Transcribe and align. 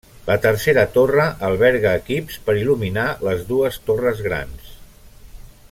La 0.27 0.35
tercera 0.43 0.85
torre 0.93 1.25
alberga 1.49 1.91
equips 2.01 2.39
per 2.47 2.57
il·luminar 2.61 3.07
les 3.29 3.45
dues 3.51 3.79
torres 3.91 4.25
grans. 4.31 4.73